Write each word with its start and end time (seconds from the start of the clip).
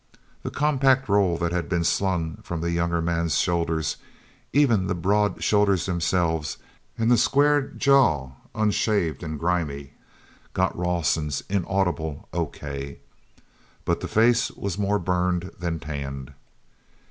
The 0.41 0.49
compact 0.49 1.07
roll 1.07 1.37
that 1.37 1.51
had 1.51 1.69
been 1.69 1.83
slung 1.83 2.37
from 2.41 2.61
the 2.61 2.71
younger 2.71 3.03
man's 3.03 3.37
shoulders, 3.37 3.97
even 4.51 4.87
the 4.87 4.95
broad 4.95 5.43
shoulders 5.43 5.85
themselves, 5.85 6.57
and 6.97 7.11
the 7.11 7.19
square 7.19 7.61
jaw, 7.67 8.31
unshaved 8.55 9.21
and 9.21 9.37
grimy, 9.39 9.93
got 10.55 10.75
Rawson's 10.75 11.43
inaudible, 11.49 12.27
"O. 12.33 12.47
K.!" 12.47 12.97
But 13.85 13.99
the 13.99 14.07
face 14.07 14.49
was 14.49 14.75
more 14.75 14.97
burned 14.97 15.51
than 15.59 15.79
tanned. 15.79 16.33